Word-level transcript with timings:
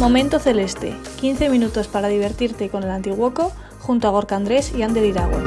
Momento 0.00 0.38
Celeste, 0.38 0.96
15 1.20 1.50
minutos 1.50 1.86
para 1.86 2.08
divertirte 2.08 2.70
con 2.70 2.82
el 2.84 2.90
Antiguoco 2.90 3.52
junto 3.80 4.08
a 4.08 4.10
Gorka 4.10 4.34
Andrés 4.34 4.72
y 4.74 4.82
Ander 4.82 5.04
Iragüe. 5.04 5.44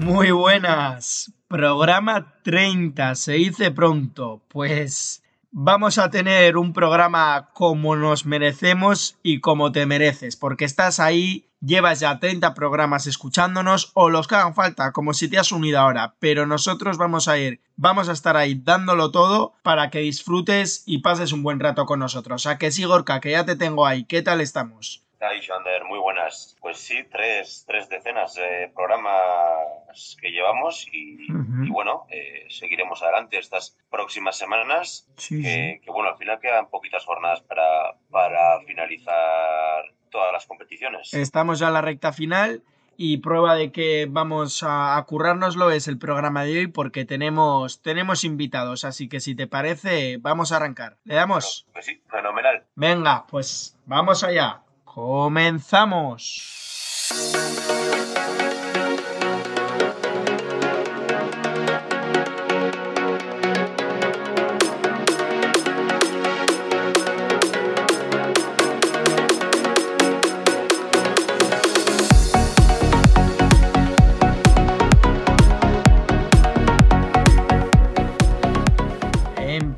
Muy 0.00 0.32
buenas. 0.32 1.32
Programa 1.46 2.34
30, 2.42 3.14
se 3.14 3.34
dice 3.34 3.70
pronto. 3.70 4.42
Pues 4.48 5.22
vamos 5.52 5.98
a 5.98 6.10
tener 6.10 6.56
un 6.56 6.72
programa 6.72 7.50
como 7.54 7.94
nos 7.94 8.26
merecemos 8.26 9.18
y 9.22 9.38
como 9.38 9.70
te 9.70 9.86
mereces, 9.86 10.34
porque 10.34 10.64
estás 10.64 10.98
ahí, 10.98 11.47
llevas 11.60 12.00
ya 12.00 12.18
30 12.18 12.54
programas 12.54 13.06
escuchándonos 13.06 13.90
o 13.94 14.10
los 14.10 14.28
que 14.28 14.36
hagan 14.36 14.54
falta, 14.54 14.92
como 14.92 15.14
si 15.14 15.28
te 15.28 15.38
has 15.38 15.52
unido 15.52 15.78
ahora, 15.78 16.14
pero 16.18 16.46
nosotros 16.46 16.98
vamos 16.98 17.28
a 17.28 17.38
ir, 17.38 17.60
vamos 17.76 18.08
a 18.08 18.12
estar 18.12 18.36
ahí 18.36 18.54
dándolo 18.54 19.10
todo 19.10 19.54
para 19.62 19.90
que 19.90 20.00
disfrutes 20.00 20.82
y 20.86 20.98
pases 20.98 21.32
un 21.32 21.42
buen 21.42 21.60
rato 21.60 21.86
con 21.86 22.00
nosotros. 22.00 22.46
A 22.46 22.58
que 22.58 22.70
sí, 22.70 22.84
Gorka, 22.84 23.20
que 23.20 23.32
ya 23.32 23.44
te 23.44 23.56
tengo 23.56 23.86
ahí, 23.86 24.04
¿qué 24.04 24.22
tal 24.22 24.40
estamos? 24.40 25.04
Ander, 25.20 25.84
muy 25.84 25.98
buenas. 25.98 26.56
Pues 26.60 26.78
sí, 26.78 27.04
tres, 27.10 27.64
tres 27.66 27.88
decenas 27.88 28.34
de 28.34 28.70
programas 28.74 30.16
que 30.20 30.30
llevamos 30.30 30.86
y, 30.92 31.26
bueno, 31.70 32.06
eh, 32.08 32.46
seguiremos 32.48 33.02
adelante 33.02 33.38
estas 33.38 33.76
próximas 33.90 34.38
semanas. 34.38 35.08
que, 35.28 35.80
bueno, 35.86 36.10
al 36.10 36.18
final 36.18 36.38
quedan 36.38 36.70
poquitas 36.70 37.04
jornadas 37.04 37.40
para, 37.42 37.96
para 38.10 38.60
finalizar 38.60 39.92
todas 40.10 40.32
las 40.32 40.46
competiciones. 40.46 41.14
Estamos 41.14 41.58
ya 41.58 41.68
en 41.68 41.74
la 41.74 41.80
recta 41.80 42.12
final 42.12 42.62
y 43.00 43.18
prueba 43.18 43.54
de 43.54 43.70
que 43.70 44.08
vamos 44.10 44.64
a, 44.66 45.00
currárnoslo 45.06 45.70
es 45.70 45.86
el 45.86 45.98
programa 45.98 46.42
de 46.44 46.58
hoy 46.58 46.66
porque 46.66 47.04
tenemos, 47.04 47.80
tenemos 47.80 48.24
invitados, 48.24 48.84
así 48.84 49.08
que 49.08 49.20
si 49.20 49.36
te 49.36 49.46
parece, 49.46 50.16
vamos 50.18 50.50
a 50.50 50.56
arrancar. 50.56 50.96
¿Le 51.04 51.14
damos? 51.14 51.64
pues 51.72 51.86
sí, 51.86 52.02
fenomenal. 52.10 52.64
Venga, 52.74 53.24
pues 53.28 53.78
vamos 53.86 54.24
allá. 54.24 54.62
Comenzamos. 54.84 56.42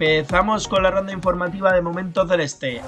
Empezamos 0.00 0.66
con 0.66 0.82
la 0.82 0.90
ronda 0.90 1.12
informativa 1.12 1.74
de 1.74 1.82
Momento 1.82 2.26
Celeste 2.26 2.80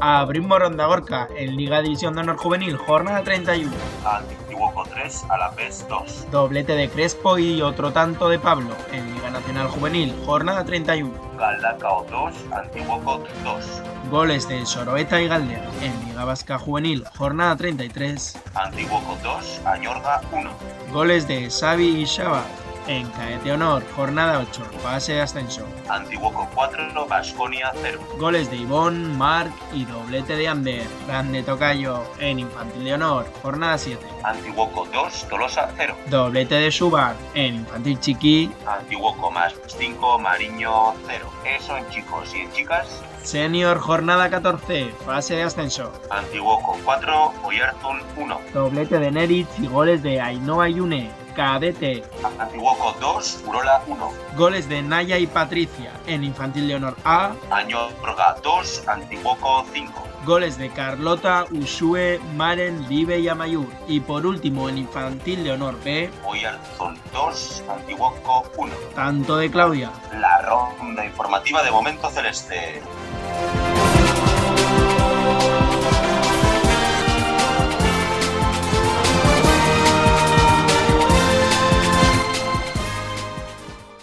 abrimos 0.00 0.58
Ronda 0.58 0.86
Gorka 0.86 1.28
en 1.36 1.56
Liga 1.56 1.82
División 1.82 2.14
de 2.14 2.20
Honor 2.20 2.36
Juvenil, 2.36 2.76
jornada 2.76 3.22
31. 3.22 3.72
Antiguoco 4.04 4.84
3, 4.84 5.24
Alavés 5.28 5.86
2. 5.88 6.30
Doblete 6.30 6.74
de 6.74 6.88
Crespo 6.88 7.38
y 7.38 7.62
otro 7.62 7.92
tanto 7.92 8.28
de 8.28 8.38
Pablo 8.38 8.74
en 8.92 9.14
Liga 9.14 9.30
Nacional 9.30 9.68
Juvenil, 9.68 10.14
jornada 10.24 10.64
31. 10.64 11.12
Galdacao 11.38 12.06
2, 12.10 12.34
Antiguoco 12.52 13.24
2. 13.44 13.82
Goles 14.10 14.48
de 14.48 14.64
Soroeta 14.66 15.20
y 15.20 15.28
Galder 15.28 15.62
en 15.82 16.06
Liga 16.06 16.24
Vasca 16.24 16.58
Juvenil, 16.58 17.04
jornada 17.16 17.56
33. 17.56 18.40
Antiguoco 18.54 19.16
2, 19.22 19.60
Añorga 19.64 20.20
1. 20.32 20.50
Goles 20.92 21.28
de 21.28 21.50
Xavi 21.50 22.02
y 22.02 22.04
Shaba 22.04 22.44
en 22.88 23.06
Caete 23.10 23.52
Honor, 23.52 23.84
jornada 23.94 24.40
8, 24.50 24.64
fase 24.82 25.12
de 25.12 25.20
ascenso. 25.20 25.64
Antiguoco 25.88 26.48
4, 26.54 27.06
Basconia 27.06 27.70
0. 27.82 28.00
Goles 28.18 28.50
de 28.50 28.56
Ivón, 28.56 29.16
Marc 29.16 29.52
y 29.72 29.84
doblete 29.84 30.36
de 30.36 30.48
Ander. 30.48 30.86
Grande 31.06 31.42
Tocayo 31.42 32.02
en 32.18 32.40
Infantil 32.40 32.84
de 32.84 32.94
Honor, 32.94 33.26
jornada 33.42 33.78
7. 33.78 34.04
Antiguoco 34.24 34.86
2, 34.92 35.28
Tolosa 35.28 35.70
0. 35.76 35.94
Doblete 36.08 36.54
de 36.56 36.72
Subar 36.72 37.14
en 37.34 37.56
Infantil 37.56 38.00
Chiqui. 38.00 38.50
Antiguoco 38.66 39.30
más 39.30 39.54
5, 39.66 40.18
Mariño 40.18 40.94
0. 41.06 41.30
Eso 41.44 41.76
en 41.76 41.88
chicos 41.90 42.34
y 42.34 42.40
en 42.40 42.52
chicas. 42.52 43.02
Senior 43.22 43.78
jornada 43.78 44.30
14, 44.30 44.94
fase 45.04 45.36
de 45.36 45.42
ascenso. 45.42 45.92
Antiguoco 46.10 46.78
4, 46.84 47.34
Oyarzun 47.44 48.00
1. 48.16 48.40
Doblete 48.54 48.98
de 48.98 49.10
Neritz 49.10 49.48
y 49.58 49.66
goles 49.66 50.02
de 50.02 50.20
Ainhoa 50.20 50.68
Yune 50.70 51.27
cadete. 51.38 52.02
Antiguoco 52.40 52.96
2, 52.98 53.44
Urola 53.46 53.80
1. 53.86 54.12
Goles 54.36 54.68
de 54.68 54.82
Naya 54.82 55.18
y 55.18 55.28
Patricia 55.28 55.92
en 56.08 56.24
Infantil 56.24 56.66
de 56.66 56.74
Honor 56.74 56.96
A. 57.04 57.30
Año 57.52 57.90
Droga 58.02 58.36
2, 58.42 58.88
Antiguoco 58.88 59.64
5. 59.72 60.08
Goles 60.26 60.58
de 60.58 60.68
Carlota, 60.70 61.44
Usue, 61.52 62.18
Maren, 62.34 62.88
Libe 62.88 63.20
y 63.20 63.28
Amayur. 63.28 63.68
Y 63.86 64.00
por 64.00 64.26
último 64.26 64.68
en 64.68 64.78
Infantil 64.78 65.44
de 65.44 65.52
Honor 65.52 65.78
B. 65.84 66.10
Oyarzón 66.26 66.98
2, 67.12 67.64
Antiguoco 67.68 68.50
1. 68.56 68.74
Tanto 68.96 69.36
de 69.36 69.48
Claudia. 69.48 69.92
La 70.20 70.42
ronda 70.42 71.04
informativa 71.04 71.62
de 71.62 71.70
Momento 71.70 72.10
Celeste. 72.10 72.82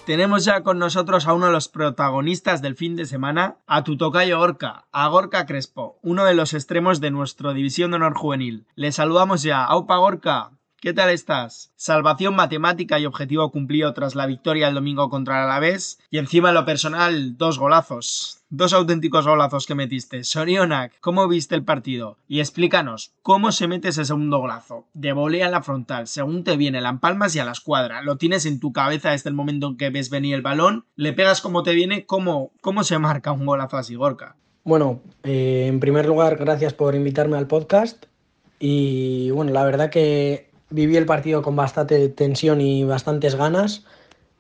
Tenemos 0.06 0.46
ya 0.46 0.62
con 0.62 0.78
nosotros 0.78 1.28
a 1.28 1.34
uno 1.34 1.48
de 1.48 1.52
los 1.52 1.68
protagonistas 1.68 2.62
del 2.62 2.76
fin 2.76 2.96
de 2.96 3.06
semana, 3.06 3.58
a 3.66 3.84
tu 3.84 3.98
tocayo 3.98 4.38
Gorka, 4.38 4.86
a 4.92 5.08
Gorka 5.08 5.46
Crespo, 5.46 5.98
uno 6.04 6.26
de 6.26 6.36
los 6.36 6.54
extremos 6.54 7.02
de 7.02 7.12
nuestra 7.12 7.54
División 7.54 7.92
de 7.92 7.98
Honor 7.98 8.16
Juvenil. 8.16 8.66
Le 8.76 8.92
saludamos 8.92 9.42
ya. 9.42 9.66
Aupa 9.66 9.98
Gorka, 9.98 10.52
¿qué 10.86 10.94
tal 10.94 11.10
estás? 11.10 11.72
Salvación 11.76 12.36
matemática 12.36 13.00
y 13.00 13.08
objetivo 13.08 13.50
cumplido 13.50 13.92
tras 13.96 14.14
la 14.14 14.28
victoria 14.28 14.68
el 14.68 14.76
domingo 14.76 15.10
contra 15.10 15.38
el 15.38 15.46
Alavés 15.46 15.98
y 16.12 16.20
encima 16.20 16.50
en 16.50 16.54
lo 16.54 16.64
personal 16.64 17.40
dos 17.40 17.58
golazos. 17.58 18.44
Dos 18.50 18.72
auténticos 18.72 19.26
golazos 19.26 19.66
que 19.66 19.74
metiste. 19.74 20.24
Sorionak, 20.24 20.94
¿cómo 21.00 21.28
viste 21.28 21.56
el 21.56 21.64
partido? 21.64 22.20
Y 22.28 22.40
explícanos, 22.40 23.16
¿cómo 23.24 23.52
se 23.52 23.68
mete 23.68 23.88
ese 23.88 24.06
segundo 24.06 24.38
golazo? 24.38 24.86
De 24.94 25.12
volea 25.12 25.48
en 25.48 25.54
la 25.54 25.64
frontal, 25.64 26.06
según 26.06 26.44
te 26.44 26.56
viene, 26.56 26.82
la 26.82 26.90
empalmas 26.90 27.36
y 27.36 27.40
a 27.40 27.46
la 27.46 27.54
escuadra. 27.54 28.04
Lo 28.04 28.18
tienes 28.18 28.46
en 28.46 28.60
tu 28.60 28.72
cabeza 28.72 29.10
desde 29.10 29.32
el 29.32 29.36
momento 29.36 29.66
en 29.70 29.78
que 29.78 29.90
ves 29.90 30.12
venir 30.12 30.36
el 30.36 30.44
balón, 30.44 30.86
le 30.96 31.14
pegas 31.14 31.42
como 31.42 31.64
te 31.64 31.74
viene, 31.74 32.06
¿cómo, 32.06 32.52
cómo 32.62 32.84
se 32.84 33.00
marca 33.00 33.32
un 33.32 33.48
golazo 33.48 33.78
así, 33.78 33.96
Gorka? 33.96 34.36
Bueno, 34.64 35.02
eh, 35.24 35.66
en 35.68 35.80
primer 35.80 36.06
lugar, 36.06 36.38
gracias 36.38 36.76
por 36.76 36.94
invitarme 36.94 37.38
al 37.38 37.48
podcast. 37.48 38.06
Y 38.60 39.32
bueno, 39.32 39.52
la 39.52 39.66
verdad 39.66 39.90
que 39.90 40.54
viví 40.70 40.98
el 40.98 41.06
partido 41.06 41.42
con 41.42 41.56
bastante 41.56 42.10
tensión 42.10 42.62
y 42.62 42.84
bastantes 42.84 43.36
ganas 43.36 43.86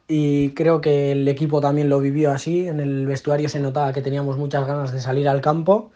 y 0.07 0.51
creo 0.51 0.81
que 0.81 1.12
el 1.12 1.27
equipo 1.27 1.62
también 1.62 1.89
lo 1.89 2.00
vivió 2.00 2.31
así. 2.31 2.68
En 2.68 2.80
el 2.80 3.07
vestuario 3.07 3.50
se 3.50 3.60
notaba 3.60 3.94
que 3.94 4.01
teníamos 4.01 4.38
muchas 4.38 4.68
ganas 4.68 4.92
de 4.92 5.01
salir 5.01 5.27
al 5.27 5.42
campo 5.42 5.92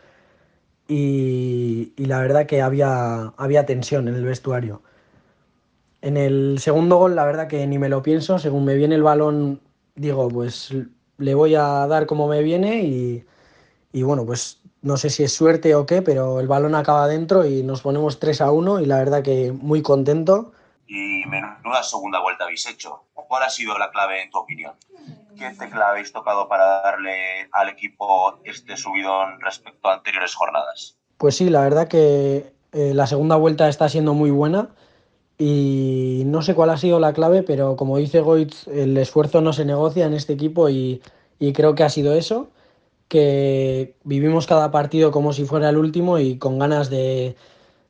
y, 0.88 1.94
la 1.98 2.20
verdad 2.20 2.48
que 2.48 2.62
había, 2.62 3.34
había 3.38 3.66
tensión 3.66 4.08
en 4.08 4.16
el 4.16 4.26
vestuario. 4.26 4.82
En 6.02 6.18
el 6.18 6.60
segundo 6.60 6.98
gol, 6.98 7.16
la 7.16 7.26
verdad 7.26 7.48
que 7.48 7.66
ni 7.68 7.78
me 7.78 7.90
lo 7.90 8.02
pienso. 8.02 8.40
Según 8.40 8.66
me 8.66 8.76
viene 8.76 8.96
el 8.96 9.04
balón, 9.04 9.62
digo, 9.96 10.30
pues 10.30 10.74
le 11.18 11.36
voy 11.36 11.56
a 11.56 11.86
dar 11.88 12.06
como 12.08 12.28
me 12.28 12.42
viene 12.42 12.84
y, 12.84 13.26
y 13.94 14.04
bueno, 14.04 14.26
pues 14.26 14.59
no 14.82 14.98
sé 14.98 15.10
si 15.10 15.24
es 15.24 15.34
suerte 15.34 15.76
o 15.76 15.86
qué, 15.86 16.02
pero 16.02 16.40
el 16.40 16.48
balón 16.48 16.76
acaba 16.76 17.08
dentro 17.08 17.46
y 17.46 17.64
nos 17.64 17.82
ponemos 17.82 18.20
3 18.20 18.42
a 18.42 18.52
1 18.52 18.80
y 18.80 18.86
la 18.86 18.98
verdad 18.98 19.24
que 19.24 19.52
muy 19.52 19.82
contento. 19.82 20.54
Y 20.88 21.24
menuda 21.26 21.84
segunda 21.84 22.20
vuelta 22.22 22.46
habéis 22.46 22.66
hecho. 22.68 23.04
¿Cuál 23.14 23.44
ha 23.44 23.50
sido 23.50 23.78
la 23.78 23.92
clave 23.92 24.24
en 24.24 24.32
tu 24.32 24.40
opinión? 24.40 24.74
¿Qué 25.38 25.50
tecla 25.52 25.90
habéis 25.90 26.12
tocado 26.12 26.48
para 26.48 26.82
darle 26.82 27.48
al 27.52 27.70
equipo 27.70 28.40
este 28.44 28.76
subidón 28.76 29.40
respecto 29.42 29.88
a 29.90 29.96
anteriores 29.96 30.34
jornadas? 30.34 30.98
Pues 31.18 31.36
sí, 31.36 31.50
la 31.50 31.62
verdad 31.62 31.88
que 31.88 32.54
eh, 32.72 32.94
la 32.94 33.06
segunda 33.06 33.36
vuelta 33.36 33.70
está 33.70 33.88
siendo 33.88 34.14
muy 34.14 34.32
buena 34.32 34.70
y 35.38 36.24
no 36.26 36.42
sé 36.42 36.56
cuál 36.56 36.70
ha 36.72 36.78
sido 36.78 37.00
la 37.00 37.14
clave, 37.14 37.44
pero 37.44 37.76
como 37.76 37.98
dice 37.98 38.22
Goitz, 38.22 38.68
el 38.68 38.98
esfuerzo 38.98 39.42
no 39.42 39.54
se 39.54 39.66
negocia 39.66 40.06
en 40.06 40.14
este 40.14 40.34
equipo 40.34 40.70
y, 40.70 41.02
y 41.40 41.54
creo 41.54 41.76
que 41.76 41.84
ha 41.84 41.90
sido 41.90 42.14
eso, 42.14 42.50
que 43.10 43.96
vivimos 44.06 44.48
cada 44.48 44.72
partido 44.72 45.12
como 45.12 45.34
si 45.34 45.46
fuera 45.46 45.70
el 45.70 45.78
último 45.78 46.20
y 46.20 46.38
con 46.40 46.60
ganas 46.60 46.90
de, 46.90 47.36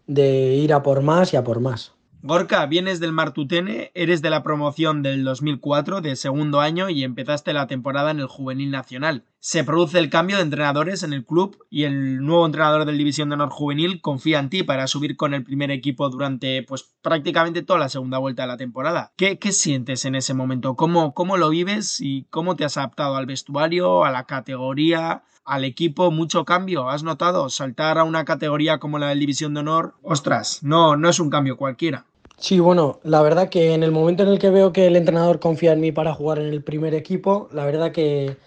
de 0.08 0.56
ir 0.56 0.74
a 0.74 0.84
por 0.84 1.02
más 1.04 1.34
y 1.34 1.38
a 1.38 1.44
por 1.44 1.60
más. 1.62 1.94
Gorka, 2.22 2.66
vienes 2.66 3.00
del 3.00 3.14
Martutene, 3.14 3.92
eres 3.96 4.22
de 4.22 4.30
la 4.30 4.44
promoción 4.44 5.02
del 5.02 5.24
2004, 5.24 6.02
de 6.02 6.18
segundo 6.18 6.60
año, 6.60 6.90
y 6.90 7.06
empezaste 7.06 7.54
la 7.54 7.68
temporada 7.68 8.12
en 8.12 8.20
el 8.20 8.28
Juvenil 8.28 8.72
Nacional. 8.72 9.24
Se 9.40 9.64
produce 9.64 10.00
el 10.00 10.10
cambio 10.10 10.36
de 10.36 10.42
entrenadores 10.42 11.04
en 11.04 11.14
el 11.14 11.26
club 11.26 11.58
y 11.70 11.84
el 11.84 12.18
nuevo 12.26 12.46
entrenador 12.46 12.84
del 12.84 12.98
División 12.98 13.30
de 13.30 13.36
Honor 13.36 13.52
Juvenil 13.52 14.02
confía 14.02 14.40
en 14.40 14.50
ti 14.50 14.64
para 14.64 14.88
subir 14.88 15.16
con 15.16 15.34
el 15.34 15.46
primer 15.46 15.72
equipo 15.72 16.10
durante 16.10 16.62
pues 16.64 16.94
prácticamente 17.02 17.62
toda 17.62 17.80
la 17.80 17.88
segunda 17.88 18.18
vuelta 18.18 18.44
de 18.44 18.50
la 18.50 18.58
temporada. 18.58 19.14
¿Qué, 19.16 19.40
qué 19.40 19.54
sientes 19.54 20.04
en 20.04 20.16
ese 20.16 20.34
momento? 20.34 20.76
¿Cómo, 20.76 21.14
¿Cómo 21.14 21.38
lo 21.38 21.48
vives 21.50 22.02
y 22.02 22.26
cómo 22.30 22.58
te 22.58 22.66
has 22.66 22.76
adaptado 22.76 23.16
al 23.16 23.28
vestuario, 23.28 24.04
a 24.04 24.12
la 24.12 24.26
categoría, 24.26 25.24
al 25.50 25.64
equipo 25.64 26.12
mucho 26.12 26.46
cambio. 26.46 26.90
¿Has 26.90 27.04
notado? 27.04 27.50
Saltar 27.50 27.98
a 27.98 28.04
una 28.04 28.24
categoría 28.24 28.78
como 28.78 29.00
la 29.00 29.08
del 29.08 29.20
División 29.20 29.54
de 29.56 29.62
Honor, 29.62 29.96
ostras, 30.04 30.60
no, 30.62 30.96
no 30.96 31.10
es 31.10 31.20
un 31.20 31.32
cambio 31.32 31.58
cualquiera. 31.58 32.06
Sí, 32.42 32.60
bueno, 32.60 33.00
la 33.04 33.22
verdad 33.22 33.50
que 33.50 33.74
en 33.74 33.84
el 33.84 33.92
momento 33.92 34.24
en 34.24 34.30
el 34.30 34.40
que 34.40 34.50
veo 34.50 34.72
que 34.72 34.88
el 34.88 34.96
entrenador 34.96 35.40
confía 35.40 35.74
en 35.74 35.82
mí 35.82 35.92
para 35.92 36.14
jugar 36.14 36.40
en 36.40 36.48
el 36.48 36.64
primer 36.64 36.94
equipo, 36.94 37.50
la 37.52 37.66
verdad 37.66 37.92
que, 37.92 38.38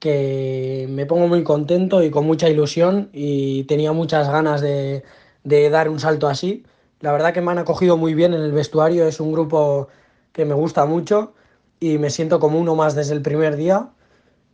que 0.00 0.86
me 0.90 1.06
pongo 1.06 1.28
muy 1.28 1.44
contento 1.44 2.02
y 2.02 2.10
con 2.10 2.26
mucha 2.26 2.48
ilusión 2.50 3.10
y 3.12 3.64
tenía 3.64 3.92
muchas 3.92 4.30
ganas 4.30 4.60
de, 4.62 5.04
de 5.44 5.70
dar 5.70 5.88
un 5.90 6.00
salto 6.00 6.28
así. 6.28 6.64
La 7.00 7.12
verdad 7.12 7.34
que 7.34 7.42
me 7.42 7.52
han 7.52 7.58
acogido 7.58 7.96
muy 7.98 8.14
bien 8.14 8.34
en 8.34 8.42
el 8.42 8.52
vestuario, 8.52 9.06
es 9.08 9.20
un 9.20 9.32
grupo 9.32 9.88
que 10.32 10.44
me 10.46 10.54
gusta 10.54 10.86
mucho 10.86 11.34
y 11.80 11.98
me 11.98 12.10
siento 12.10 12.40
como 12.40 12.58
uno 12.60 12.76
más 12.76 12.94
desde 12.96 13.14
el 13.14 13.22
primer 13.22 13.56
día 13.56 13.90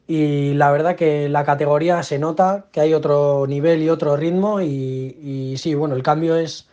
y 0.06 0.54
la 0.54 0.70
verdad 0.72 0.96
que 0.96 1.28
la 1.28 1.44
categoría 1.44 2.02
se 2.02 2.18
nota 2.18 2.68
que 2.72 2.80
hay 2.80 2.94
otro 2.94 3.46
nivel 3.46 3.82
y 3.82 3.90
otro 3.90 4.16
ritmo 4.16 4.60
y, 4.62 5.54
sí, 5.58 5.74
bueno, 5.74 5.94
el 5.96 6.02
cambio 6.02 6.36
es, 6.36 6.69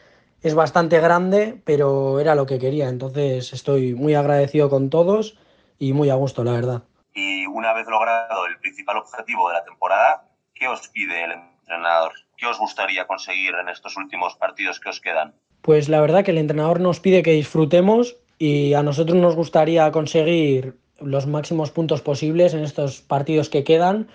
es 0.47 0.55
bastante 0.55 0.99
grande, 0.99 1.61
pero 1.65 2.19
era 2.19 2.33
lo 2.33 2.45
que 2.45 2.57
quería, 2.57 2.89
entonces 2.89 3.53
estoy 3.53 3.93
muy 3.93 4.15
agradecido 4.15 4.69
con 4.69 4.89
todos 4.89 5.37
y 5.77 5.93
muy 5.93 6.09
a 6.09 6.15
gusto, 6.15 6.43
la 6.43 6.53
verdad. 6.53 6.83
Y 7.13 7.45
una 7.45 7.73
vez 7.73 7.87
logrado 7.87 8.45
el 8.45 8.57
principal 8.59 8.97
objetivo 8.97 9.49
de 9.49 9.55
la 9.55 9.63
temporada, 9.63 10.29
¿qué 10.53 10.67
os 10.67 10.87
pide 10.87 11.25
el 11.25 11.31
entrenador? 11.31 12.13
¿Qué 12.37 12.45
os 12.45 12.57
gustaría 12.57 13.05
conseguir 13.05 13.55
en 13.55 13.69
estos 13.69 13.97
últimos 13.97 14.35
partidos 14.35 14.79
que 14.79 14.89
os 14.89 15.01
quedan? 15.01 15.33
Pues 15.61 15.89
la 15.89 15.99
verdad 15.99 16.23
que 16.23 16.31
el 16.31 16.37
entrenador 16.37 16.79
nos 16.79 16.99
pide 16.99 17.23
que 17.23 17.31
disfrutemos 17.31 18.15
y 18.37 18.73
a 18.73 18.83
nosotros 18.83 19.17
nos 19.17 19.35
gustaría 19.35 19.91
conseguir 19.91 20.77
los 20.99 21.27
máximos 21.27 21.71
puntos 21.71 22.01
posibles 22.01 22.53
en 22.53 22.63
estos 22.63 23.01
partidos 23.01 23.49
que 23.49 23.63
quedan 23.63 24.07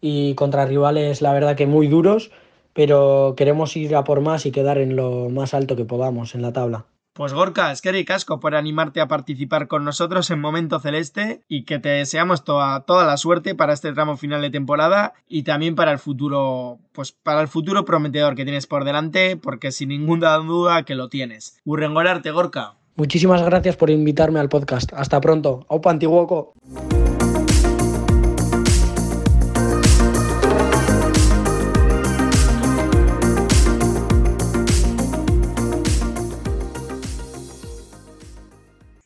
y 0.00 0.34
contra 0.34 0.66
rivales, 0.66 1.22
la 1.22 1.32
verdad 1.32 1.56
que 1.56 1.66
muy 1.66 1.88
duros, 1.88 2.30
pero 2.74 3.34
queremos 3.36 3.76
ir 3.76 3.96
a 3.96 4.04
por 4.04 4.20
más 4.20 4.44
y 4.44 4.52
quedar 4.52 4.78
en 4.78 4.96
lo 4.96 5.30
más 5.30 5.54
alto 5.54 5.76
que 5.76 5.84
podamos 5.84 6.34
en 6.34 6.42
la 6.42 6.52
tabla. 6.52 6.86
Pues 7.14 7.32
Gorka, 7.32 7.70
es 7.70 7.80
que 7.80 8.04
casco 8.04 8.40
por 8.40 8.56
animarte 8.56 9.00
a 9.00 9.06
participar 9.06 9.68
con 9.68 9.84
nosotros 9.84 10.28
en 10.32 10.40
Momento 10.40 10.80
Celeste 10.80 11.42
y 11.48 11.62
que 11.62 11.78
te 11.78 11.90
deseamos 11.90 12.42
toda, 12.42 12.80
toda 12.80 13.06
la 13.06 13.16
suerte 13.16 13.54
para 13.54 13.72
este 13.72 13.92
tramo 13.92 14.16
final 14.16 14.42
de 14.42 14.50
temporada 14.50 15.12
y 15.28 15.44
también 15.44 15.76
para 15.76 15.92
el 15.92 16.00
futuro, 16.00 16.80
pues 16.90 17.12
para 17.12 17.40
el 17.40 17.46
futuro 17.46 17.84
prometedor 17.84 18.34
que 18.34 18.42
tienes 18.42 18.66
por 18.66 18.84
delante, 18.84 19.36
porque 19.36 19.70
sin 19.70 19.90
ninguna 19.90 20.36
duda 20.38 20.82
que 20.82 20.96
lo 20.96 21.08
tienes. 21.08 21.60
Urrengorarte, 21.64 22.32
Gorka. 22.32 22.74
Muchísimas 22.96 23.44
gracias 23.44 23.76
por 23.76 23.90
invitarme 23.90 24.40
al 24.40 24.48
podcast. 24.48 24.92
Hasta 24.92 25.20
pronto. 25.20 25.64
Opa, 25.68 25.92
Antiguoco. 25.92 26.54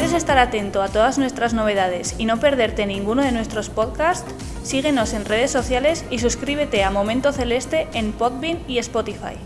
Quieres 0.00 0.16
estar 0.16 0.38
atento 0.38 0.80
a 0.80 0.88
todas 0.88 1.18
nuestras 1.18 1.52
novedades 1.52 2.14
y 2.16 2.24
no 2.24 2.40
perderte 2.40 2.86
ninguno 2.86 3.22
de 3.22 3.32
nuestros 3.32 3.68
podcasts, 3.68 4.34
síguenos 4.62 5.12
en 5.12 5.26
redes 5.26 5.50
sociales 5.50 6.06
y 6.10 6.20
suscríbete 6.20 6.84
a 6.84 6.90
Momento 6.90 7.32
Celeste 7.32 7.86
en 7.92 8.12
Podbean 8.12 8.60
y 8.66 8.78
Spotify. 8.78 9.36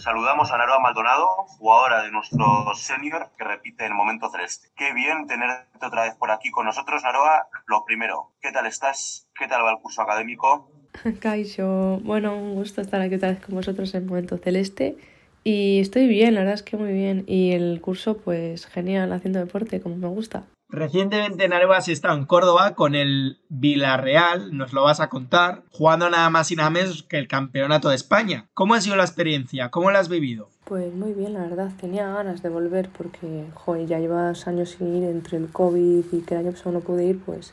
Saludamos 0.00 0.50
a 0.50 0.56
Naroa 0.56 0.78
Maldonado, 0.78 1.28
jugadora 1.58 2.02
de 2.02 2.10
nuestro 2.10 2.72
senior 2.74 3.28
que 3.36 3.44
repite 3.44 3.84
el 3.84 3.92
momento 3.92 4.30
celeste. 4.30 4.68
Qué 4.74 4.94
bien 4.94 5.26
tenerte 5.26 5.86
otra 5.86 6.04
vez 6.04 6.14
por 6.14 6.30
aquí 6.30 6.50
con 6.50 6.64
nosotros, 6.64 7.02
Naroa. 7.02 7.48
Lo 7.66 7.84
primero, 7.84 8.32
¿qué 8.40 8.50
tal 8.50 8.64
estás? 8.64 9.28
¿Qué 9.38 9.46
tal 9.46 9.62
va 9.62 9.72
el 9.72 9.76
curso 9.76 10.00
académico? 10.00 10.70
Kaisho, 11.20 12.00
bueno, 12.02 12.34
un 12.34 12.54
gusto 12.54 12.80
estar 12.80 12.98
aquí 13.02 13.16
otra 13.16 13.28
vez 13.28 13.44
con 13.44 13.54
vosotros 13.54 13.94
en 13.94 14.06
Momento 14.06 14.38
Celeste. 14.38 14.96
Y 15.44 15.80
estoy 15.80 16.06
bien, 16.06 16.32
la 16.32 16.40
verdad 16.40 16.54
es 16.54 16.62
que 16.62 16.78
muy 16.78 16.94
bien. 16.94 17.24
Y 17.26 17.52
el 17.52 17.82
curso, 17.82 18.16
pues 18.16 18.64
genial, 18.68 19.12
haciendo 19.12 19.38
deporte, 19.38 19.82
como 19.82 19.96
me 19.96 20.08
gusta. 20.08 20.44
Recientemente 20.72 21.48
Nareva 21.48 21.78
has 21.78 21.88
estado 21.88 22.16
en 22.16 22.26
Córdoba 22.26 22.76
con 22.76 22.94
el 22.94 23.40
Villarreal, 23.48 24.56
nos 24.56 24.72
lo 24.72 24.84
vas 24.84 25.00
a 25.00 25.08
contar, 25.08 25.64
jugando 25.72 26.08
nada 26.08 26.30
más 26.30 26.52
y 26.52 26.56
nada 26.56 26.70
menos 26.70 27.02
que 27.02 27.18
el 27.18 27.26
Campeonato 27.26 27.88
de 27.88 27.96
España. 27.96 28.48
¿Cómo 28.54 28.74
ha 28.74 28.80
sido 28.80 28.94
la 28.94 29.02
experiencia? 29.02 29.70
¿Cómo 29.70 29.90
la 29.90 29.98
has 29.98 30.08
vivido? 30.08 30.48
Pues 30.66 30.94
muy 30.94 31.12
bien, 31.12 31.34
la 31.34 31.40
verdad. 31.40 31.72
Tenía 31.80 32.08
ganas 32.12 32.42
de 32.44 32.50
volver 32.50 32.88
porque, 32.88 33.46
joder, 33.54 33.88
ya 33.88 33.98
llevas 33.98 34.46
años 34.46 34.76
sin 34.78 34.94
ir 34.94 35.08
entre 35.08 35.38
el 35.38 35.50
COVID 35.50 36.04
y 36.12 36.20
que 36.20 36.36
año 36.36 36.52
pasado 36.52 36.70
no 36.70 36.80
pude 36.80 37.04
ir, 37.04 37.18
pues 37.18 37.52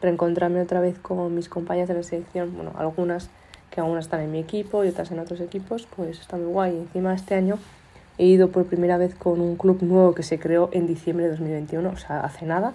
reencontrarme 0.00 0.62
otra 0.62 0.80
vez 0.80 0.98
con 0.98 1.34
mis 1.34 1.50
compañeras 1.50 1.88
de 1.88 1.94
la 1.96 2.02
selección, 2.02 2.54
bueno, 2.54 2.72
algunas 2.78 3.28
que 3.70 3.80
aún 3.80 3.98
están 3.98 4.20
en 4.20 4.32
mi 4.32 4.38
equipo 4.38 4.84
y 4.84 4.88
otras 4.88 5.10
en 5.10 5.18
otros 5.18 5.40
equipos, 5.40 5.86
pues 5.94 6.18
está 6.18 6.38
muy 6.38 6.46
guay. 6.46 6.76
Encima 6.76 7.12
este 7.12 7.34
año 7.34 7.58
he 8.18 8.24
ido 8.24 8.48
por 8.48 8.66
primera 8.66 8.98
vez 8.98 9.14
con 9.14 9.40
un 9.40 9.56
club 9.56 9.82
nuevo 9.82 10.14
que 10.14 10.22
se 10.22 10.38
creó 10.38 10.68
en 10.72 10.86
diciembre 10.86 11.24
de 11.26 11.30
2021, 11.32 11.88
o 11.88 11.96
sea, 11.96 12.20
hace 12.20 12.44
nada, 12.44 12.74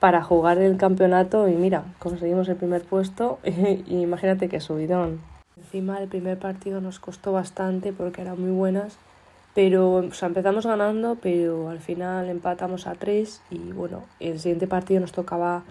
para 0.00 0.22
jugar 0.22 0.58
el 0.58 0.76
campeonato 0.78 1.48
y 1.48 1.54
mira, 1.54 1.84
conseguimos 1.98 2.48
el 2.48 2.56
primer 2.56 2.82
puesto 2.82 3.38
y 3.44 4.00
imagínate 4.00 4.48
qué 4.48 4.60
subidón. 4.60 5.20
Encima 5.56 6.00
el 6.00 6.08
primer 6.08 6.38
partido 6.38 6.80
nos 6.80 6.98
costó 6.98 7.32
bastante 7.32 7.92
porque 7.92 8.22
eran 8.22 8.40
muy 8.40 8.50
buenas 8.50 8.96
Pero 9.54 9.96
o 9.96 10.12
sea, 10.12 10.28
empezamos 10.28 10.64
ganando, 10.64 11.18
pero 11.20 11.68
al 11.68 11.80
final 11.80 12.30
empatamos 12.30 12.86
a 12.86 12.94
tres 12.94 13.42
y 13.50 13.58
bueno, 13.72 14.04
el 14.20 14.40
siguiente 14.40 14.66
partido 14.66 15.00
nos 15.00 15.12
tocaba 15.12 15.62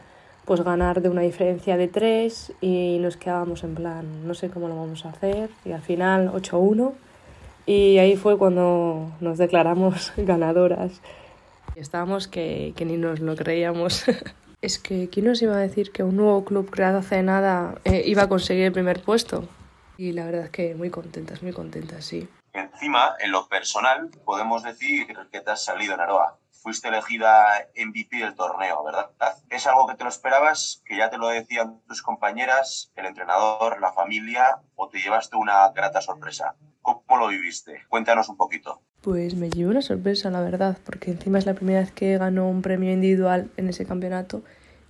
pues 0.45 0.61
ganar 0.61 1.01
de 1.01 1.09
una 1.09 1.21
diferencia 1.21 1.75
de 1.77 1.87
tres 1.87 2.53
y 2.61 2.97
nos 3.01 3.17
quedábamos 3.17 3.63
en 3.63 3.75
plan, 3.75 4.27
no 4.27 4.33
sé 4.33 4.49
cómo 4.49 4.67
lo 4.67 4.75
vamos 4.75 5.05
a 5.05 5.09
hacer 5.09 5.49
y 5.65 5.71
al 5.71 5.81
final 5.81 6.31
8-1 6.31 6.93
y 7.65 7.97
ahí 7.97 8.15
fue 8.15 8.37
cuando 8.37 9.11
nos 9.19 9.37
declaramos 9.37 10.13
ganadoras. 10.17 11.01
Estábamos 11.75 12.27
que, 12.27 12.73
que 12.75 12.85
ni 12.85 12.97
nos 12.97 13.19
lo 13.19 13.35
creíamos. 13.35 14.05
es 14.61 14.79
que, 14.79 15.09
¿quién 15.09 15.27
nos 15.27 15.41
iba 15.41 15.55
a 15.55 15.59
decir 15.59 15.91
que 15.91 16.03
un 16.03 16.17
nuevo 16.17 16.43
club 16.43 16.69
creado 16.69 16.99
hace 16.99 17.23
nada 17.23 17.75
eh, 17.85 18.03
iba 18.05 18.23
a 18.23 18.29
conseguir 18.29 18.65
el 18.65 18.71
primer 18.71 19.01
puesto? 19.01 19.47
Y 19.97 20.13
la 20.13 20.25
verdad 20.25 20.45
es 20.45 20.51
que 20.51 20.75
muy 20.75 20.89
contentas, 20.89 21.43
muy 21.43 21.53
contentas, 21.53 22.05
sí. 22.05 22.27
Encima, 22.53 23.15
en 23.19 23.31
lo 23.31 23.47
personal, 23.47 24.09
podemos 24.25 24.63
decir 24.63 25.07
que 25.31 25.41
te 25.41 25.51
has 25.51 25.63
salido 25.63 25.93
en 25.93 25.99
Aroa. 25.99 26.37
Fuiste 26.51 26.89
elegida 26.89 27.67
MVP 27.75 28.17
del 28.17 28.35
torneo, 28.35 28.83
¿verdad? 28.83 29.11
¿Es 29.49 29.65
algo 29.67 29.87
que 29.87 29.95
te 29.95 30.03
lo 30.03 30.09
esperabas? 30.09 30.81
¿Que 30.85 30.97
ya 30.97 31.09
te 31.09 31.17
lo 31.17 31.27
decían 31.27 31.81
tus 31.87 32.01
compañeras, 32.01 32.91
el 32.95 33.05
entrenador, 33.05 33.79
la 33.79 33.93
familia? 33.93 34.59
¿O 34.75 34.89
te 34.89 34.99
llevaste 34.99 35.37
una 35.37 35.69
grata 35.69 36.01
sorpresa? 36.01 36.55
¿Cómo 36.81 37.19
lo 37.19 37.27
viviste? 37.27 37.83
Cuéntanos 37.89 38.29
un 38.29 38.37
poquito. 38.37 38.81
Pues 39.01 39.35
me 39.35 39.49
llevé 39.49 39.69
una 39.69 39.81
sorpresa, 39.81 40.29
la 40.29 40.41
verdad, 40.41 40.77
porque 40.85 41.11
encima 41.11 41.37
es 41.37 41.45
la 41.45 41.53
primera 41.53 41.79
vez 41.79 41.91
que 41.91 42.17
ganó 42.17 42.49
un 42.49 42.61
premio 42.61 42.91
individual 42.91 43.49
en 43.57 43.69
ese 43.69 43.85
campeonato 43.85 44.43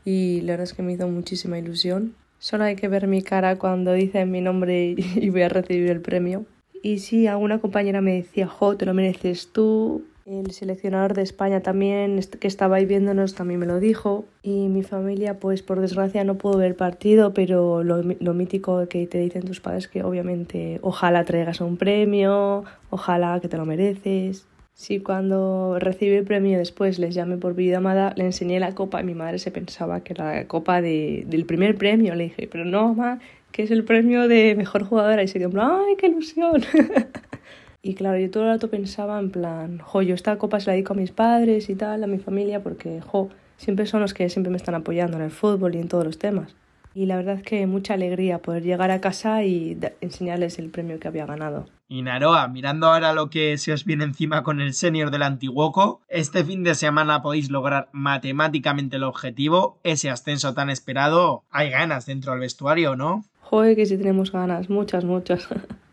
y 0.06 0.42
la 0.42 0.54
verdad 0.54 0.64
es 0.64 0.74
que 0.74 0.82
me 0.82 0.94
hizo 0.94 1.08
muchísima 1.08 1.60
ilusión. 1.60 2.16
Solo 2.40 2.64
hay 2.64 2.76
que 2.76 2.88
ver 2.88 3.08
mi 3.08 3.22
cara 3.22 3.58
cuando 3.58 3.94
dicen 3.94 4.32
mi 4.32 4.42
nombre 4.42 4.96
y 4.98 5.30
voy 5.30 5.44
a 5.44 5.50
recibir 5.50 5.90
el 5.92 6.02
premio. 6.02 6.46
Y 6.82 7.00
sí, 7.00 7.28
alguna 7.28 7.60
compañera 7.60 8.02
me 8.02 8.16
decía, 8.16 8.48
jo, 8.48 8.78
te 8.78 8.86
lo 8.86 8.94
mereces 8.94 9.52
tú, 9.52 10.06
el 10.30 10.52
seleccionador 10.52 11.16
de 11.16 11.24
España 11.24 11.62
también, 11.62 12.20
que 12.40 12.48
estaba 12.48 12.76
ahí 12.76 12.86
viéndonos, 12.86 13.34
también 13.34 13.60
me 13.60 13.66
lo 13.66 13.80
dijo. 13.80 14.26
Y 14.44 14.68
mi 14.68 14.84
familia, 14.84 15.40
pues 15.40 15.64
por 15.64 15.80
desgracia 15.80 16.24
no 16.24 16.36
pudo 16.36 16.60
ver 16.60 16.76
partido, 16.76 17.34
pero 17.34 17.84
lo, 17.84 18.34
mítico 18.34 18.88
que 18.88 19.08
te 19.08 19.18
dicen 19.18 19.44
tus 19.44 19.60
padres 19.60 19.88
que 19.88 20.04
obviamente 20.04 20.80
ojalá 20.84 21.26
traigas 21.26 21.62
un 21.62 21.78
premio, 21.78 22.64
ojalá 22.92 23.40
que 23.40 23.48
te 23.48 23.58
lo 23.58 23.66
mereces. 23.66 24.46
Sí, 24.76 25.00
cuando 25.00 25.78
recibí 25.80 26.16
el 26.16 26.24
premio 26.24 26.58
después 26.58 27.00
les 27.00 27.14
llamé 27.14 27.38
por 27.38 27.56
videollamada, 27.56 28.14
le 28.16 28.26
enseñé 28.26 28.60
la 28.60 28.76
copa 28.76 29.02
y 29.02 29.04
mi 29.04 29.16
madre 29.16 29.40
se 29.40 29.52
pensaba 29.52 30.04
que 30.04 30.14
era 30.14 30.36
la 30.36 30.48
copa 30.48 30.82
de, 30.82 31.26
del 31.28 31.46
primer 31.46 31.76
premio. 31.76 32.14
Le 32.16 32.26
dije, 32.26 32.48
pero 32.50 32.66
no, 32.66 32.94
mamá, 32.94 33.20
que 33.52 33.64
es 33.64 33.72
el 33.72 33.84
premio 33.84 34.28
de 34.28 34.54
mejor 34.56 34.84
jugadora. 34.84 35.24
Y 35.24 35.28
se 35.28 35.40
quedó 35.40 35.60
¡ay, 35.60 35.96
qué 35.98 36.08
ilusión! 36.08 36.62
Y 37.82 37.94
claro, 37.96 38.20
yo 38.20 38.30
todo 38.30 38.44
el 38.44 38.50
rato 38.50 38.70
pensaba 38.70 39.20
en 39.20 39.32
plan, 39.32 39.80
jo, 39.80 40.02
yo 40.02 40.14
esta 40.14 40.38
copa 40.38 40.60
se 40.60 40.68
la 40.68 40.74
dedico 40.74 40.94
a 40.94 40.98
mis 40.98 41.12
padres 41.12 41.70
y 41.70 41.76
tal, 41.76 42.04
a 42.04 42.08
mi 42.08 42.20
familia, 42.20 42.62
porque, 42.62 43.02
jo, 43.02 43.30
siempre 43.56 43.86
son 43.86 44.02
los 44.02 44.14
que 44.14 44.30
siempre 44.30 44.52
me 44.52 44.58
están 44.58 44.76
apoyando 44.76 45.18
en 45.18 45.24
el 45.24 45.32
fútbol 45.32 45.76
y 45.76 45.80
en 45.80 45.88
todos 45.88 46.04
los 46.06 46.20
temas. 46.20 46.56
Y 46.94 47.06
la 47.06 47.16
verdad 47.16 47.36
es 47.36 47.44
que 47.44 47.66
mucha 47.68 47.94
alegría 47.94 48.40
poder 48.40 48.64
llegar 48.64 48.92
a 48.92 49.00
casa 49.00 49.44
y 49.44 49.80
enseñarles 50.02 50.60
el 50.60 50.70
premio 50.70 51.00
que 51.00 51.08
había 51.08 51.26
ganado. 51.26 51.68
Y 51.88 52.02
Naroa, 52.02 52.48
mirando 52.48 52.88
ahora 52.88 53.14
lo 53.14 53.30
que 53.30 53.58
se 53.58 53.72
os 53.72 53.86
viene 53.86 54.04
encima 54.04 54.44
con 54.44 54.60
el 54.60 54.74
senior 54.74 55.10
del 55.10 55.24
Antiguoco, 55.24 56.02
este 56.10 56.44
fin 56.44 56.64
de 56.64 56.76
semana 56.76 57.22
podéis 57.22 57.50
lograr 57.50 57.90
matemáticamente 57.94 58.98
el 58.98 59.04
objetivo, 59.04 59.78
ese 59.84 60.10
ascenso 60.10 60.54
tan 60.54 60.70
esperado. 60.70 61.44
Hay 61.50 61.70
ganas 61.70 62.06
dentro 62.06 62.32
del 62.34 62.42
vestuario, 62.42 62.96
¿no? 62.96 63.24
Joder, 63.42 63.76
que 63.76 63.86
sí 63.86 63.98
tenemos 63.98 64.32
ganas, 64.32 64.70
muchas, 64.70 65.06
muchas. 65.06 65.48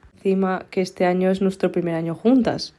que 0.71 0.81
este 0.81 1.07
año 1.07 1.31
es 1.31 1.41
nuestro 1.41 1.71
primer 1.71 1.95
año 1.95 2.15
juntas. 2.15 2.75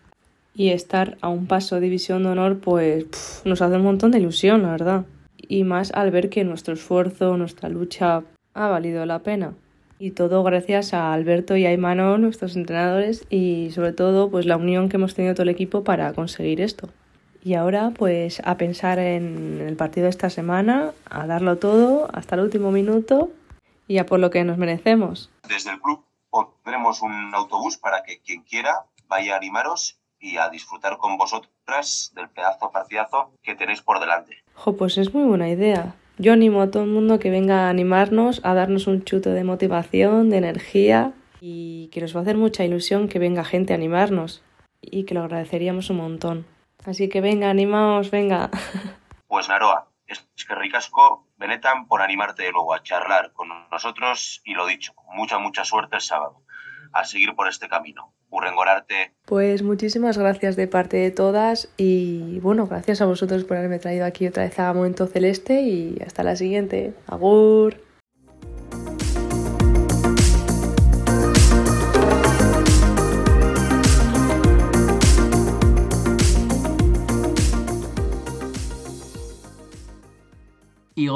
Y 0.54 0.70
estar 0.70 1.18
a 1.22 1.30
un 1.30 1.48
paso 1.48 1.76
de 1.76 1.82
división 1.82 2.24
de 2.24 2.30
honor, 2.30 2.60
pues 2.60 3.42
nos 3.46 3.62
hace 3.62 3.76
un 3.76 3.84
montón 3.84 4.12
de 4.12 4.20
ilusión, 4.20 4.64
la 4.64 4.72
verdad. 4.72 5.06
Y 5.38 5.64
más 5.64 5.92
al 5.94 6.12
ver 6.12 6.30
que 6.30 6.44
nuestro 6.44 6.74
esfuerzo, 6.74 7.38
nuestra 7.38 7.70
lucha 7.70 8.24
ha 8.54 8.68
valido 8.68 9.06
la 9.06 9.20
pena. 9.20 9.54
Y 10.00 10.12
todo 10.12 10.44
gracias 10.44 10.94
a 10.94 11.14
Alberto 11.14 11.56
y 11.56 11.66
a 11.66 11.72
Imanol, 11.72 12.22
nuestros 12.22 12.56
entrenadores, 12.56 13.26
y 13.30 13.70
sobre 13.72 13.94
todo 13.94 14.30
pues 14.30 14.46
la 14.46 14.58
unión 14.58 14.90
que 14.90 14.98
hemos 14.98 15.16
tenido 15.16 15.34
todo 15.34 15.44
el 15.44 15.50
equipo 15.50 15.84
para 15.84 16.12
conseguir 16.14 16.60
esto. 16.60 16.90
Y 17.44 17.54
ahora 17.54 17.92
pues 17.96 18.42
a 18.44 18.58
pensar 18.58 19.00
en 19.00 19.62
el 19.66 19.76
partido 19.76 20.06
de 20.06 20.10
esta 20.10 20.30
semana, 20.30 20.92
a 21.10 21.28
darlo 21.28 21.58
todo 21.58 22.10
hasta 22.14 22.36
el 22.36 22.42
último 22.42 22.72
minuto 22.72 23.32
y 23.88 24.00
a 24.00 24.06
por 24.06 24.20
lo 24.20 24.32
que 24.32 24.44
nos 24.44 24.58
merecemos. 24.58 25.30
Desde 25.48 25.72
el 25.72 25.80
club 25.80 26.07
pondremos 26.30 27.02
un 27.02 27.34
autobús 27.34 27.78
para 27.78 28.04
que 28.04 28.20
quien 28.20 28.44
quiera 28.44 28.86
vaya 29.08 29.34
a 29.34 29.38
animaros 29.38 30.00
y 30.20 30.38
a 30.38 30.50
disfrutar 30.50 30.98
con 30.98 31.18
vosotras 31.18 32.12
del 32.16 32.30
pedazo 32.30 32.72
partidazo 32.72 33.32
que 33.44 33.56
tenéis 33.56 33.82
por 33.82 34.00
delante. 34.00 34.44
Jo, 34.56 34.76
pues 34.76 34.98
es 34.98 35.14
muy 35.14 35.24
buena 35.24 35.50
idea. 35.50 35.96
Yo 36.18 36.34
animo 36.34 36.62
a 36.62 36.72
todo 36.72 36.84
el 36.84 36.90
mundo 36.90 37.20
que 37.20 37.30
venga 37.30 37.68
a 37.68 37.70
animarnos, 37.70 38.42
a 38.44 38.56
darnos 38.56 38.88
un 38.88 39.04
chuto 39.04 39.30
de 39.30 39.44
motivación, 39.44 40.30
de 40.30 40.38
energía 40.38 41.14
y 41.40 41.90
que 41.90 42.02
nos 42.02 42.16
va 42.16 42.22
a 42.22 42.24
hacer 42.24 42.38
mucha 42.38 42.64
ilusión 42.64 43.08
que 43.08 43.20
venga 43.20 43.44
gente 43.44 43.74
a 43.74 43.76
animarnos 43.76 44.42
y 44.82 45.04
que 45.04 45.14
lo 45.14 45.22
agradeceríamos 45.22 45.92
un 45.92 45.98
montón. 45.98 46.48
Así 46.86 47.10
que 47.10 47.22
venga, 47.22 47.50
animaos, 47.50 48.12
venga. 48.12 48.50
Pues 49.28 49.50
Naroa, 49.50 49.90
es 50.08 50.26
que 50.48 50.56
ricasco 50.56 51.27
Benetan 51.38 51.88
por 51.88 52.02
animarte 52.02 52.44
de 52.44 52.52
nuevo 52.52 52.74
a 52.74 52.82
charlar 52.84 53.32
con 53.34 53.50
nosotros 53.72 54.42
y 54.44 54.54
lo 54.54 54.66
dicho, 54.66 54.94
mucha, 55.14 55.38
mucha 55.38 55.64
suerte 55.64 55.96
el 55.96 56.02
sábado. 56.02 56.44
A 56.94 57.06
seguir 57.06 57.36
por 57.36 57.48
este 57.48 57.68
camino. 57.68 58.14
Urrengorarte. 58.30 59.14
Pues 59.26 59.64
muchísimas 59.64 60.18
gracias 60.18 60.56
de 60.56 60.68
parte 60.68 60.98
de 60.98 61.12
todas 61.12 61.70
y 61.78 62.40
bueno, 62.42 62.68
gracias 62.68 63.02
a 63.02 63.06
vosotros 63.06 63.46
por 63.46 63.58
haberme 63.58 63.80
traído 63.80 64.06
aquí 64.06 64.28
otra 64.28 64.44
vez 64.44 64.60
a 64.60 64.74
Momento 64.74 65.08
Celeste 65.08 65.62
y 65.62 65.98
hasta 66.06 66.24
la 66.24 66.36
siguiente. 66.36 66.94
Agur. 67.08 67.87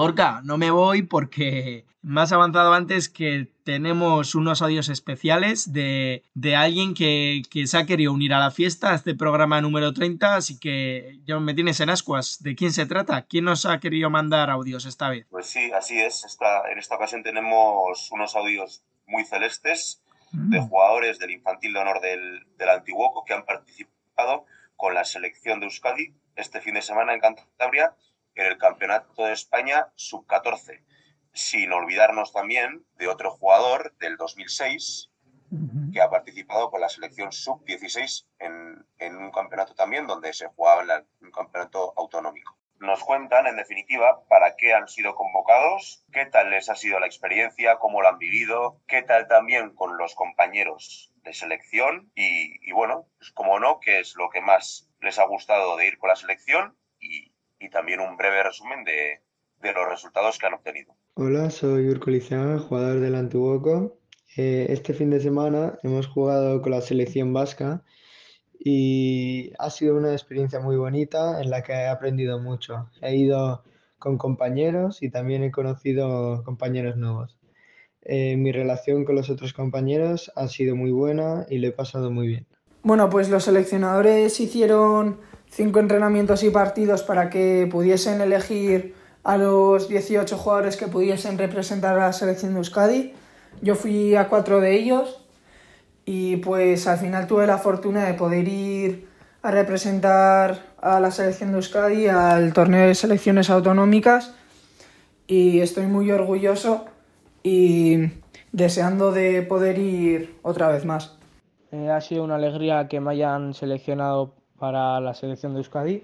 Gorka, 0.02 0.42
no 0.44 0.58
me 0.58 0.72
voy 0.72 1.04
porque 1.04 1.86
más 2.02 2.32
avanzado 2.32 2.74
antes 2.74 3.08
que 3.08 3.54
tenemos 3.64 4.34
unos 4.34 4.64
audios 4.64 4.90
especiales 4.90 5.74
de, 5.74 6.24
alguien 6.58 6.96
que, 6.96 7.44
se 7.68 7.78
ha 7.78 7.86
querido 7.86 8.12
unir 8.12 8.34
a 8.34 8.40
la 8.40 8.50
fiesta, 8.50 8.94
a 8.94 8.96
este 8.96 9.14
programa 9.14 9.62
número 9.62 9.94
30, 9.94 10.38
así 10.38 10.60
que 10.60 11.20
ya 11.24 11.40
me 11.40 11.54
tienes 11.54 11.82
en 11.82 11.92
ascuas. 11.92 12.42
¿De 12.42 12.56
quién 12.56 12.72
se 12.72 12.88
trata? 12.88 13.28
¿Quién 13.28 13.46
nos 13.46 13.68
ha 13.68 13.80
querido 13.80 14.10
mandar 14.10 14.50
audios 14.50 14.88
esta 14.88 15.08
vez? 15.08 15.28
Pues 15.30 15.46
sí, 15.46 15.72
así 15.72 16.00
es. 16.00 16.26
Esta, 16.26 16.72
en 16.72 16.80
esta 16.80 16.96
ocasión 16.96 17.22
tenemos 17.22 18.12
unos 18.12 18.36
audios 18.36 18.84
muy 19.06 19.24
celestes 19.24 20.02
de 20.32 20.62
mm. 20.62 20.68
jugadores 20.68 21.20
del 21.20 21.30
infantil 21.30 21.74
de 21.74 21.80
honor 21.80 22.02
del, 22.02 22.48
del 22.58 22.70
Antiguoco 22.70 23.24
que 23.24 23.36
han 23.36 23.46
participado 23.46 24.46
con 24.76 24.96
la 24.96 25.06
selección 25.06 25.60
de 25.60 25.68
Euskadi 25.68 26.16
este 26.36 26.60
fin 26.60 26.74
de 26.74 26.82
semana 26.82 27.14
en 27.14 27.20
Cantabria 27.20 27.94
en 28.36 28.46
el 28.46 28.58
Campeonato 28.58 29.24
de 29.24 29.34
España 29.34 29.88
sub-14, 29.96 30.84
sin 31.34 31.72
olvidarnos 31.72 32.34
también 32.34 32.86
de 32.98 33.08
otro 33.08 33.32
jugador 33.32 33.96
del 33.98 34.18
2006 34.18 35.12
que 35.92 36.02
ha 36.02 36.10
participado 36.10 36.72
con 36.72 36.80
la 36.80 36.88
selección 36.88 37.32
sub-16 37.32 38.26
en, 38.40 38.86
en, 39.00 39.18
un 39.18 39.32
campeonato 39.32 39.76
también 39.76 40.08
donde 40.08 40.32
se 40.32 40.48
jugaba 40.48 40.84
en 40.84 41.06
un 41.22 41.32
campeonato 41.32 41.94
autonómico. 41.98 42.58
Nos 42.80 43.04
cuentan, 43.04 43.46
en 43.48 43.58
definitiva, 43.58 44.24
para 44.30 44.56
qué 44.56 44.74
han 44.74 44.88
sido 44.88 45.14
convocados, 45.14 46.06
qué 46.14 46.26
tal 46.26 46.50
les 46.50 46.70
ha 46.70 46.76
sido 46.76 47.00
la 47.00 47.06
experiencia, 47.06 47.78
cómo 47.80 48.02
lo 48.02 48.08
han 48.08 48.18
vivido, 48.18 48.80
qué 48.88 49.04
tal 49.04 49.28
también 49.28 49.76
con 49.76 49.98
los 49.98 50.16
compañeros 50.16 51.14
de 51.18 51.34
selección 51.34 52.12
y, 52.16 52.68
y 52.68 52.72
bueno, 52.72 53.08
pues 53.18 53.32
como 53.32 53.60
no, 53.60 53.80
qué 53.82 54.00
es 54.00 54.16
lo 54.16 54.30
que 54.30 54.42
más 54.42 54.90
les 55.02 55.20
ha 55.20 55.26
gustado 55.26 55.76
de 55.76 55.88
ir 55.88 55.98
con 56.00 56.10
la 56.10 56.16
selección 56.16 56.78
y, 57.62 57.70
también 57.70 58.00
un 58.00 58.18
breve 58.18 58.44
resumen 58.44 58.84
de, 58.84 59.22
de 59.62 59.74
los 59.74 59.88
resultados 59.88 60.38
que 60.38 60.48
han 60.48 60.54
obtenido. 60.54 60.96
Hola, 61.14 61.50
soy 61.50 61.88
Urco 61.90 62.10
Liceán, 62.10 62.60
jugador 62.60 63.00
del 63.00 63.16
Antiguoco. 63.16 63.98
Eh, 64.38 64.68
este 64.70 64.94
fin 64.94 65.10
de 65.10 65.20
semana 65.20 65.78
hemos 65.84 66.08
jugado 66.08 66.62
con 66.62 66.72
la 66.72 66.82
selección 66.82 67.34
vasca 67.34 67.84
y 68.58 69.52
ha 69.60 69.70
sido 69.70 69.98
una 69.98 70.14
experiencia 70.14 70.60
muy 70.60 70.78
bonita 70.78 71.42
en 71.42 71.50
la 71.50 71.64
que 71.64 71.74
he 71.74 71.88
aprendido 71.88 72.40
mucho. 72.40 72.90
He 73.02 73.16
ido 73.16 73.64
con 74.00 74.18
compañeros 74.18 75.04
y 75.04 75.10
también 75.10 75.44
he 75.44 75.52
conocido 75.52 76.44
compañeros 76.44 76.96
nuevos. 76.98 77.38
Eh, 78.04 78.36
mi 78.38 78.52
relación 78.52 79.06
con 79.06 79.16
los 79.16 79.30
otros 79.30 79.54
compañeros 79.54 80.32
ha 80.36 80.48
sido 80.48 80.76
muy 80.76 80.92
buena 80.92 81.46
y 81.50 81.60
lo 81.60 81.68
he 81.68 81.72
pasado 81.72 82.10
muy 82.10 82.28
bien. 82.28 82.48
Bueno, 82.84 83.10
pues 83.10 83.30
los 83.30 83.44
seleccionadores 83.44 84.40
hicieron 84.40 85.20
cinco 85.52 85.80
entrenamientos 85.80 86.44
y 86.44 86.50
partidos 86.50 87.04
para 87.04 87.30
que 87.30 87.68
pudiesen 87.70 88.22
elegir 88.22 88.96
a 89.24 89.38
los 89.38 89.88
18 89.88 90.38
jugadores 90.38 90.78
que 90.78 90.88
pudiesen 90.88 91.38
representar 91.38 91.98
a 91.98 92.08
la 92.08 92.14
selección 92.14 92.54
de 92.54 92.60
Euskadi. 92.60 93.14
Yo 93.62 93.76
fui 93.76 94.16
a 94.16 94.30
cuatro 94.30 94.62
de 94.62 94.74
ellos 94.74 95.24
y 96.06 96.38
pues 96.38 96.88
al 96.88 96.98
final 96.98 97.28
tuve 97.28 97.46
la 97.46 97.58
fortuna 97.58 98.06
de 98.06 98.14
poder 98.14 98.48
ir 98.48 99.08
a 99.44 99.52
representar 99.52 100.60
a 100.82 101.00
la 101.00 101.12
selección 101.12 101.52
de 101.52 101.58
Euskadi 101.58 102.08
al 102.08 102.54
torneo 102.54 102.88
de 102.88 102.96
selecciones 102.96 103.50
autonómicas 103.50 104.34
y 105.28 105.60
estoy 105.60 105.86
muy 105.86 106.12
orgulloso 106.12 106.86
y 107.44 108.12
deseando 108.52 109.12
de 109.12 109.42
poder 109.42 109.78
ir 109.80 110.38
otra 110.44 110.70
vez 110.70 110.86
más. 110.86 111.18
Eh, 111.72 111.90
ha 111.90 112.02
sido 112.02 112.24
una 112.24 112.36
alegría 112.36 112.88
que 112.88 113.00
me 113.00 113.12
hayan 113.12 113.54
seleccionado 113.54 114.41
para 114.62 115.02
la 115.02 115.16
selección 115.16 115.54
de 115.54 115.62
Euskadi. 115.62 116.04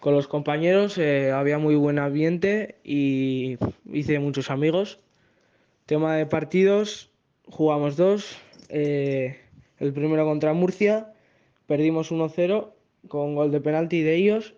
Con 0.00 0.12
los 0.12 0.28
compañeros 0.28 0.98
eh, 0.98 1.32
había 1.32 1.56
muy 1.56 1.74
buen 1.74 1.98
ambiente 1.98 2.76
y 2.84 3.56
hice 3.90 4.18
muchos 4.18 4.50
amigos. 4.50 5.00
Tema 5.86 6.16
de 6.16 6.26
partidos, 6.26 7.10
jugamos 7.46 7.96
dos. 7.96 8.36
Eh, 8.68 9.40
el 9.78 9.94
primero 9.94 10.26
contra 10.26 10.52
Murcia, 10.52 11.14
perdimos 11.66 12.12
1-0 12.12 12.74
con 13.08 13.34
gol 13.34 13.50
de 13.50 13.62
penalti 13.62 14.02
de 14.02 14.16
ellos 14.16 14.54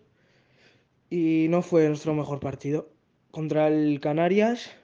y 1.09 1.47
no 1.51 1.63
fue 1.63 1.87
nuestro 1.87 2.15
mejor 2.15 2.41
partido. 2.41 2.89
Contra 3.31 3.69
el 3.69 4.01
Canarias 4.01 4.75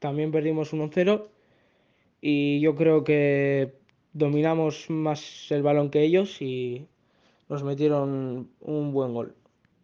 también 0.00 0.32
perdimos 0.32 0.74
1-0 0.74 1.28
y 2.20 2.60
yo 2.60 2.74
creo 2.74 3.04
que 3.04 3.72
dominamos 4.12 4.90
más 4.90 5.46
el 5.50 5.62
balón 5.62 5.88
que 5.88 6.02
ellos 6.02 6.42
y 6.42 6.88
nos 7.48 7.62
metieron 7.62 8.50
un 8.60 8.92
buen 8.92 9.14
gol. 9.14 9.36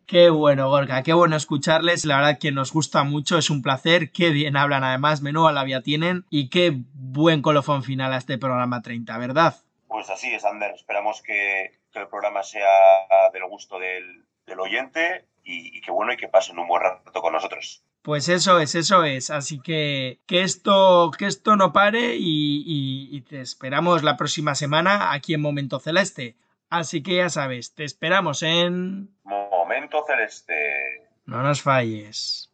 Qué 0.06 0.28
bueno, 0.28 0.68
Gorka, 0.68 1.02
qué 1.04 1.12
bueno 1.12 1.36
escucharles. 1.36 2.04
La 2.04 2.16
verdad 2.16 2.38
que 2.38 2.50
nos 2.50 2.72
gusta 2.72 3.04
mucho, 3.04 3.38
es 3.38 3.48
un 3.48 3.62
placer. 3.62 4.10
Qué 4.10 4.30
bien 4.30 4.56
hablan, 4.56 4.82
además, 4.82 5.22
menuda 5.22 5.52
labia 5.52 5.82
tienen. 5.82 6.24
Y 6.30 6.50
qué 6.50 6.72
buen 6.94 7.42
colofón 7.42 7.84
final 7.84 8.12
a 8.12 8.16
este 8.16 8.36
programa 8.36 8.82
30, 8.82 9.16
¿verdad? 9.18 9.54
Pues 9.86 10.10
así 10.10 10.32
es, 10.32 10.44
Ander. 10.44 10.72
Esperamos 10.72 11.22
que, 11.22 11.78
el 11.94 12.08
programa 12.08 12.42
sea 12.42 12.68
del 13.32 13.44
gusto 13.48 13.78
del, 13.78 14.24
oyente 14.58 15.26
y, 15.44 15.78
y 15.78 15.80
que 15.80 15.92
bueno 15.92 16.12
y 16.12 16.16
que 16.16 16.26
pasen 16.26 16.58
un 16.58 16.66
buen 16.66 16.82
rato 16.82 17.20
con 17.20 17.32
nosotros. 17.32 17.84
Pues 18.02 18.30
eso 18.30 18.58
es, 18.60 18.74
eso 18.74 19.04
es. 19.04 19.30
Así 19.30 19.60
que 19.60 20.20
que 20.26 20.42
esto, 20.42 21.10
que 21.16 21.26
esto 21.26 21.56
no 21.56 21.72
pare 21.72 22.16
y, 22.18 23.20
te 23.28 23.40
esperamos 23.40 24.02
la 24.02 24.16
próxima 24.16 24.54
semana 24.54 25.12
aquí 25.12 25.34
en 25.34 25.42
Momento 25.42 25.78
Celeste. 25.78 26.36
Así 26.70 27.02
que 27.02 27.16
ya 27.16 27.28
sabes, 27.28 27.74
te 27.74 27.82
esperamos 27.82 28.44
en... 28.44 29.10
Momento 29.24 30.04
Celeste. 30.06 31.08
No 31.26 31.42
nos 31.42 31.62
falles. 31.62 32.48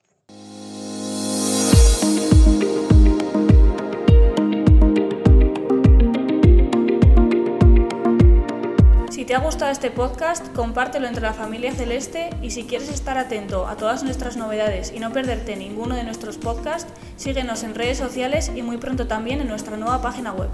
Si 9.11 9.27
te 9.27 9.35
ha 9.35 9.39
gustado 9.39 9.71
este 9.71 9.91
podcast, 9.91 10.51
compártelo 10.55 11.07
entre 11.09 11.23
la 11.23 11.35
familia 11.35 11.73
celeste 11.73 12.31
y 12.41 12.53
si 12.53 12.65
quieres 12.65 12.89
estar 12.89 13.19
atento 13.19 13.67
a 13.67 13.77
todas 13.77 14.03
nuestras 14.03 14.39
novedades 14.39 14.93
y 14.93 14.99
no 14.99 15.13
perderte 15.13 15.57
ninguno 15.57 15.95
de 15.95 16.05
nuestros 16.05 16.39
podcasts, 16.39 16.91
síguenos 17.17 17.63
en 17.65 17.75
redes 17.75 17.99
sociales 17.99 18.51
y 18.55 18.63
muy 18.63 18.79
pronto 18.79 19.07
también 19.07 19.43
en 19.43 19.49
nuestra 19.49 19.77
nueva 19.77 20.01
página 20.01 20.33
web. 20.33 20.49